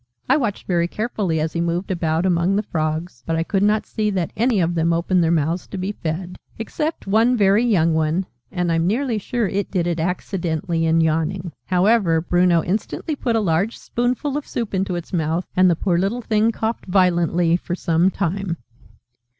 I 0.27 0.35
watched 0.35 0.65
very 0.65 0.87
carefully 0.87 1.39
as 1.39 1.53
he 1.53 1.61
moved 1.61 1.91
about 1.91 2.25
among 2.25 2.55
the 2.55 2.63
Frogs; 2.63 3.21
but 3.27 3.35
I 3.35 3.43
could 3.43 3.61
not 3.61 3.85
see 3.85 4.09
that 4.09 4.33
any 4.35 4.59
of 4.59 4.73
them 4.73 4.93
opened 4.93 5.23
their 5.23 5.29
mouths 5.29 5.67
to 5.67 5.77
be 5.77 5.91
fed 5.91 6.37
except 6.57 7.05
one 7.05 7.37
very 7.37 7.63
young 7.63 7.93
one, 7.93 8.25
and 8.51 8.71
I'm 8.71 8.87
nearly 8.87 9.19
sure 9.19 9.47
it 9.47 9.69
did 9.69 9.85
it 9.85 9.99
accidentally, 9.99 10.87
in 10.87 11.01
yawning. 11.01 11.51
However 11.67 12.19
Bruno 12.19 12.63
instantly 12.63 13.15
put 13.15 13.35
a 13.35 13.39
large 13.41 13.77
spoonful 13.77 14.37
of 14.37 14.47
soup 14.47 14.73
into 14.73 14.95
its 14.95 15.13
mouth, 15.13 15.45
and 15.55 15.69
the 15.69 15.75
poor 15.75 15.99
little 15.99 16.23
thing 16.23 16.51
coughed 16.51 16.87
violently 16.87 17.55
for 17.55 17.75
some 17.75 18.09
time. 18.09 18.57